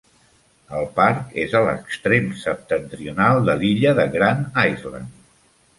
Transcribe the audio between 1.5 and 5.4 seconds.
a l'extrem septentrional de l'illa de Grand Island.